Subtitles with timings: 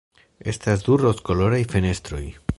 [0.53, 2.25] Estas du rozkoloraj fenestroj.